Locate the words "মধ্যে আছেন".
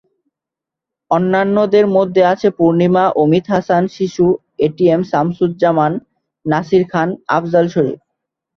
1.97-2.51